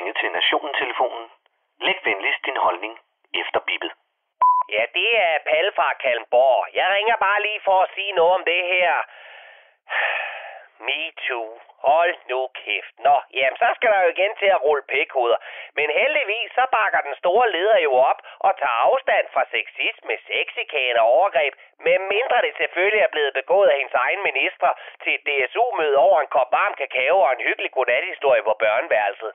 ringet 0.00 0.16
til 0.22 0.32
Nationen-telefonen. 0.38 1.26
Læg 1.86 1.98
venligst 2.04 2.42
din 2.48 2.56
holdning 2.66 2.94
efter 3.42 3.60
bippet. 3.68 3.92
Ja, 4.74 4.82
det 4.98 5.10
er 5.26 5.38
Palle 5.50 5.72
fra 5.78 5.88
Kalmborg. 6.02 6.60
Jeg 6.74 6.86
ringer 6.96 7.16
bare 7.16 7.42
lige 7.42 7.60
for 7.68 7.78
at 7.82 7.90
sige 7.94 8.12
noget 8.12 8.34
om 8.38 8.44
det 8.44 8.62
her. 8.72 8.92
Me 10.86 11.00
too. 11.26 11.48
Hold 11.88 12.14
nu 12.30 12.40
kæft. 12.62 12.94
Nå, 13.06 13.16
jamen 13.38 13.58
så 13.62 13.68
skal 13.76 13.90
der 13.92 14.00
jo 14.04 14.08
igen 14.16 14.32
til 14.40 14.50
at 14.56 14.62
rulle 14.66 14.84
pikhoveder. 14.92 15.38
Men 15.78 15.88
heldigvis 16.00 16.50
så 16.58 16.64
bakker 16.76 17.00
den 17.00 17.14
store 17.22 17.50
leder 17.56 17.78
jo 17.86 17.92
op 18.10 18.20
og 18.46 18.52
tager 18.60 18.78
afstand 18.88 19.26
fra 19.34 19.44
sexisme, 19.54 20.14
sexikane 20.30 21.00
og 21.02 21.08
overgreb, 21.16 21.52
med 21.86 21.98
mindre 22.14 22.42
det 22.46 22.54
selvfølgelig 22.56 23.02
er 23.02 23.14
blevet 23.14 23.34
begået 23.40 23.68
af 23.68 23.76
hendes 23.78 23.96
egen 24.04 24.22
minister 24.22 24.70
til 25.02 25.12
et 25.14 25.26
DSU-møde 25.28 25.96
over 25.96 26.20
en 26.20 26.32
kop 26.36 26.52
varm 26.52 26.74
kakao 26.74 27.16
og 27.26 27.32
en 27.32 27.46
hyggelig 27.48 27.70
godnathistorie 27.72 28.42
på 28.42 28.54
børneværelset. 28.64 29.32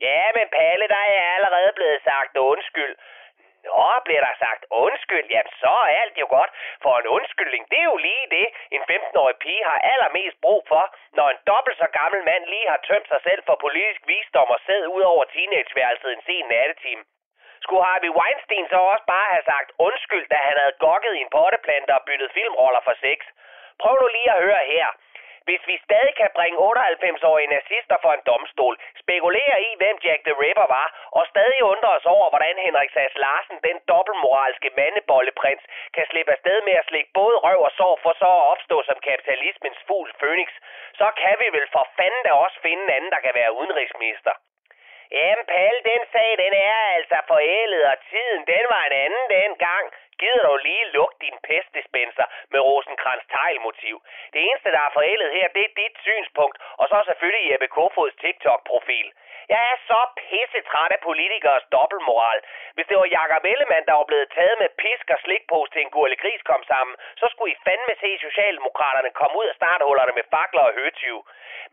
Ja, 0.00 0.22
men 0.36 0.46
Palle, 0.56 0.88
der 0.88 1.02
er 1.16 1.34
allerede 1.36 1.72
blevet 1.78 2.00
sagt 2.02 2.36
undskyld. 2.36 2.94
Nå, 3.64 3.88
bliver 4.06 4.22
der 4.26 4.34
sagt 4.44 4.62
undskyld, 4.70 5.26
jamen 5.34 5.52
så 5.62 5.74
er 5.86 5.96
alt 6.02 6.16
jo 6.22 6.26
godt. 6.38 6.50
For 6.82 6.94
en 6.98 7.08
undskyldning, 7.16 7.62
det 7.70 7.78
er 7.80 7.90
jo 7.92 7.96
lige 7.96 8.26
det, 8.36 8.46
en 8.76 8.82
15-årig 8.90 9.36
pige 9.44 9.64
har 9.70 9.78
allermest 9.92 10.36
brug 10.40 10.62
for, 10.68 10.84
når 11.12 11.26
en 11.30 11.40
dobbelt 11.46 11.78
så 11.78 11.88
gammel 12.00 12.20
mand 12.30 12.44
lige 12.46 12.68
har 12.68 12.80
tømt 12.88 13.08
sig 13.08 13.20
selv 13.28 13.42
for 13.46 13.56
politisk 13.64 14.00
visdom 14.06 14.48
og 14.54 14.60
sæd 14.66 14.86
ud 14.86 15.02
over 15.12 15.24
teenageværelset 15.24 16.12
en 16.12 16.22
sen 16.26 16.46
nattetime. 16.48 17.04
Skulle 17.62 17.84
Harvey 17.84 18.12
Weinstein 18.18 18.66
så 18.68 18.78
også 18.92 19.04
bare 19.14 19.28
have 19.34 19.46
sagt 19.52 19.68
undskyld, 19.78 20.26
da 20.28 20.36
han 20.48 20.56
havde 20.62 20.80
gokket 20.86 21.12
i 21.14 21.20
en 21.26 21.34
potteplante 21.38 21.90
og 21.98 22.02
byttet 22.06 22.30
filmroller 22.36 22.82
for 22.84 22.94
sex? 23.04 23.18
Prøv 23.80 23.94
nu 24.00 24.06
lige 24.16 24.30
at 24.36 24.42
høre 24.46 24.64
her. 24.74 24.88
Hvis 25.48 25.64
vi 25.70 25.76
stadig 25.86 26.14
kan 26.20 26.30
bringe 26.38 26.58
98-årige 26.58 27.52
nazister 27.56 27.96
for 28.04 28.12
en 28.14 28.26
domstol, 28.30 28.74
spekulere 29.02 29.56
i, 29.68 29.70
hvem 29.80 29.96
Jack 30.04 30.20
the 30.28 30.34
Ripper 30.42 30.68
var, 30.78 30.88
og 31.18 31.24
stadig 31.32 31.60
undre 31.72 31.90
os 31.98 32.06
over, 32.14 32.26
hvordan 32.32 32.56
Henrik 32.66 32.90
Sass 32.92 33.14
Larsen, 33.24 33.58
den 33.68 33.78
dobbeltmoralske 33.90 34.70
mandebolleprins, 34.78 35.64
kan 35.94 36.06
slippe 36.10 36.32
afsted 36.36 36.58
med 36.68 36.74
at 36.80 36.88
slikke 36.90 37.10
både 37.20 37.36
røv 37.46 37.60
og 37.68 37.72
sår 37.78 37.94
for 38.04 38.12
så 38.22 38.30
at 38.38 38.48
opstå 38.52 38.76
som 38.88 38.98
kapitalismens 39.08 39.80
fugl 39.86 40.10
Phoenix, 40.20 40.48
så 41.00 41.08
kan 41.22 41.34
vi 41.42 41.48
vel 41.56 41.66
for 41.74 41.84
fanden 41.98 42.22
da 42.26 42.32
også 42.44 42.58
finde 42.66 42.82
en 42.84 42.94
anden, 42.96 43.10
der 43.14 43.20
kan 43.26 43.34
være 43.40 43.56
udenrigsminister. 43.60 44.34
Jamen, 45.16 45.46
Palle, 45.52 45.80
den 45.90 46.02
sag, 46.12 46.30
den 46.44 46.52
er 46.68 46.78
altså 46.96 47.18
forældet, 47.32 47.82
og 47.92 47.96
tiden, 48.10 48.40
den 48.52 48.64
var 48.72 48.82
en 48.86 48.96
anden 49.04 49.24
dengang. 49.36 49.84
Gider 50.20 50.42
du 50.48 50.56
lige 50.56 50.84
lukke 50.96 51.16
din 51.24 51.38
pis? 51.46 51.67
Med 53.08 53.22
rosenkrantz 53.24 53.62
motiv 53.68 53.96
Det 54.32 54.40
eneste, 54.48 54.68
der 54.76 54.82
er 54.86 54.92
forældet 54.98 55.30
her, 55.36 55.48
det 55.56 55.62
er 55.64 55.72
dit 55.82 55.96
synspunkt, 56.08 56.56
og 56.80 56.88
så 56.88 56.96
selvfølgelig 57.06 57.50
Jeppe 57.50 57.68
Kofods 57.76 58.14
TikTok-profil. 58.22 59.08
Jeg 59.54 59.62
er 59.72 59.78
så 59.90 60.00
pisse 60.20 60.60
træt 60.70 60.92
af 60.96 61.00
politikers 61.08 61.64
dobbeltmoral. 61.76 62.40
Hvis 62.74 62.86
det 62.88 62.96
var 63.00 63.14
Jakob 63.18 63.44
Ellemann, 63.52 63.88
der 63.88 63.94
var 64.00 64.06
blevet 64.10 64.28
taget 64.36 64.56
med 64.62 64.70
pisk 64.82 65.06
og 65.14 65.18
slikpose 65.24 65.72
til 65.72 65.82
en 65.82 65.90
gurle 65.94 66.16
gris 66.22 66.42
kom 66.50 66.62
sammen, 66.72 66.94
så 67.20 67.26
skulle 67.30 67.52
I 67.52 67.62
fandme 67.66 67.94
se 68.02 68.10
Socialdemokraterne 68.26 69.10
komme 69.20 69.34
ud 69.40 69.46
af 69.52 69.54
starthullerne 69.60 70.12
med 70.18 70.24
fakler 70.34 70.64
og 70.68 70.74
høtyv. 70.78 71.18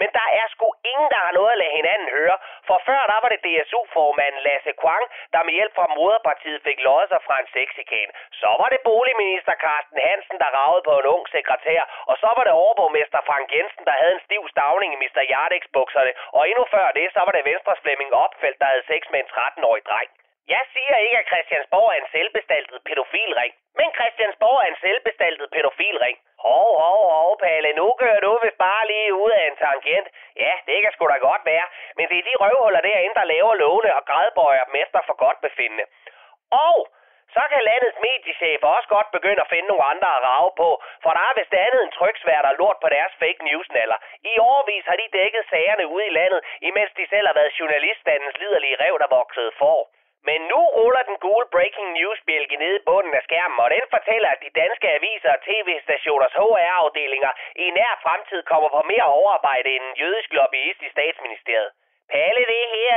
Men 0.00 0.08
der 0.18 0.26
er 0.40 0.46
sgu 0.54 0.66
ingen, 0.92 1.08
der 1.14 1.20
har 1.26 1.32
noget 1.38 1.52
at 1.52 1.60
lade 1.62 1.76
hinanden 1.80 2.08
høre. 2.18 2.36
For 2.68 2.78
før 2.88 3.02
der 3.10 3.18
var 3.22 3.30
det 3.32 3.44
DSU-formanden 3.46 4.40
Lasse 4.46 4.72
Kwang, 4.80 5.04
der 5.34 5.42
med 5.46 5.52
hjælp 5.58 5.74
fra 5.78 5.86
moderpartiet 5.98 6.60
fik 6.68 6.78
løjet 6.88 7.08
sig 7.12 7.20
fra 7.26 7.36
en 7.42 7.48
sexikan. 7.56 8.08
Så 8.40 8.50
var 8.60 8.68
det 8.74 8.80
boligminister 8.90 9.54
Carsten 9.64 9.98
Hansen, 10.06 10.38
der 10.42 10.50
ragede 10.58 10.82
på 10.88 10.94
en 11.00 11.06
ung 11.14 11.24
sekretær. 11.36 11.80
Og 12.10 12.16
så 12.22 12.28
var 12.36 12.44
det 12.44 12.54
overborgmester 12.62 13.20
Frank 13.28 13.46
Jensen, 13.54 13.84
der 13.88 13.96
havde 14.00 14.14
en 14.18 14.26
stiv 14.26 14.42
stavning 14.54 14.90
i 14.92 15.00
Mr. 15.02 15.22
Jardex 15.32 15.62
bukserne. 15.76 16.12
Og 16.36 16.42
endnu 16.50 16.64
før 16.74 16.86
det, 16.98 17.06
så 17.14 17.20
var 17.26 17.32
det 17.36 17.44
Kasper 17.64 17.82
Flemming 17.84 18.12
Opfeldt, 18.24 18.58
der 18.60 18.68
havde 18.72 18.86
sex 18.92 19.02
med 19.12 19.20
en 19.20 19.30
13-årig 19.34 19.84
dreng. 19.90 20.10
Jeg 20.54 20.62
siger 20.74 20.96
ikke, 21.04 21.18
at 21.20 21.28
Christiansborg 21.32 21.88
er 21.94 21.98
en 22.02 22.12
selvbestaltet 22.14 22.78
pædofilring. 22.88 23.52
Men 23.78 23.88
Christiansborg 23.98 24.58
er 24.64 24.68
en 24.72 24.80
selvbestaltet 24.84 25.48
pædofilring. 25.54 26.16
Hov, 26.46 26.68
hov, 26.82 27.00
hov, 27.14 27.30
Palle, 27.44 27.72
nu 27.80 27.86
kører 28.02 28.20
du 28.26 28.32
vist 28.44 28.58
bare 28.68 28.86
lige 28.92 29.14
ud 29.24 29.30
af 29.40 29.44
en 29.50 29.56
tangent. 29.64 30.08
Ja, 30.44 30.52
det 30.66 30.76
kan 30.82 30.92
sgu 30.92 31.04
da 31.08 31.18
godt 31.30 31.44
være, 31.52 31.66
men 31.96 32.04
det 32.10 32.16
er 32.18 32.26
de 32.28 32.40
røvhuller 32.42 32.82
derinde, 32.88 33.14
der 33.20 33.32
laver 33.34 33.54
lovene 33.64 33.90
og 33.98 34.04
grædbøjer 34.10 34.64
dem 34.68 34.74
efter 34.84 35.00
for 35.08 35.16
godt 35.24 35.38
befindende. 35.46 35.86
Og 36.68 36.76
så 37.36 37.42
kan 37.50 37.62
landets 37.70 37.98
mediechefer 38.06 38.68
også 38.76 38.88
godt 38.96 39.08
begynde 39.16 39.40
at 39.44 39.52
finde 39.52 39.68
nogle 39.68 39.88
andre 39.92 40.08
at 40.16 40.24
rave 40.30 40.50
på, 40.62 40.68
for 41.02 41.10
der 41.16 41.22
er 41.28 41.34
vist 41.38 41.54
andet 41.64 41.80
end 41.82 41.92
tryksværd 41.98 42.44
og 42.50 42.54
lort 42.60 42.78
på 42.82 42.88
deres 42.96 43.12
fake 43.22 43.42
news 43.48 43.68
-naller. 43.74 43.98
I 44.32 44.34
årvis 44.52 44.84
har 44.90 44.96
de 45.02 45.08
dækket 45.18 45.44
sagerne 45.52 45.86
ude 45.94 46.06
i 46.06 46.16
landet, 46.18 46.40
imens 46.68 46.92
de 46.98 47.04
selv 47.12 47.26
har 47.26 47.34
været 47.40 47.58
journaliststandens 47.60 48.36
liderlige 48.42 48.80
rev, 48.82 48.94
der 49.02 49.16
voksede 49.18 49.52
for. 49.62 49.78
Men 50.28 50.40
nu 50.52 50.60
ruller 50.78 51.02
den 51.10 51.18
gule 51.24 51.46
breaking 51.54 51.88
news 51.98 52.20
bjælke 52.26 52.56
nede 52.56 52.76
i 52.80 52.86
bunden 52.88 53.14
af 53.18 53.22
skærmen, 53.28 53.58
og 53.64 53.70
den 53.70 53.86
fortæller, 53.94 54.28
at 54.30 54.42
de 54.44 54.50
danske 54.62 54.88
aviser 54.98 55.30
og 55.32 55.42
tv-stationers 55.48 56.34
HR-afdelinger 56.40 57.32
i 57.64 57.66
nær 57.70 57.94
fremtid 58.04 58.42
kommer 58.42 58.68
på 58.68 58.80
mere 58.92 59.08
overarbejde 59.18 59.70
end 59.70 59.84
en 59.84 59.96
jødisk 60.02 60.32
lobbyist 60.32 60.82
i 60.82 60.90
statsministeriet. 60.96 61.70
Palle, 62.12 62.43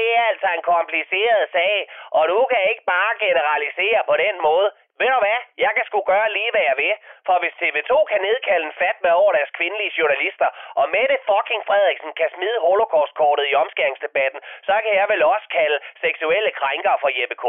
det 0.00 0.08
er 0.18 0.24
altså 0.32 0.48
en 0.56 0.64
kompliceret 0.74 1.44
sag, 1.56 1.76
og 2.18 2.24
du 2.32 2.40
kan 2.52 2.62
ikke 2.70 2.84
bare 2.94 3.12
generalisere 3.26 4.00
på 4.10 4.14
den 4.24 4.36
måde. 4.48 4.68
Ved 5.00 5.08
du 5.14 5.18
hvad? 5.24 5.40
Jeg 5.64 5.72
kan 5.76 5.84
sgu 5.88 5.98
gøre 6.12 6.32
lige, 6.36 6.50
hvad 6.54 6.64
jeg 6.70 6.76
vil. 6.84 6.94
For 7.26 7.36
hvis 7.42 7.58
TV2 7.60 7.92
kan 8.10 8.20
nedkalde 8.28 8.66
en 8.66 8.78
fat 8.82 8.98
med 9.04 9.12
over 9.20 9.32
deres 9.32 9.52
kvindelige 9.58 9.92
journalister, 9.98 10.48
og 10.80 10.84
Mette 10.94 11.16
fucking 11.28 11.62
Frederiksen 11.68 12.12
kan 12.20 12.28
smide 12.34 12.58
holocaustkortet 12.66 13.44
i 13.50 13.54
omskæringsdebatten, 13.62 14.40
så 14.68 14.74
kan 14.84 14.94
jeg 15.00 15.06
vel 15.12 15.22
også 15.34 15.48
kalde 15.58 15.78
seksuelle 16.04 16.50
krænkere 16.60 16.96
for 17.02 17.10
Jeppe 17.18 17.36
K. 17.42 17.44